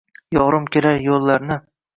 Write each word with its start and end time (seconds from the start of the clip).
Yorim 0.37 0.65
kelar 0.77 1.05
yoʼllarni 1.09 1.63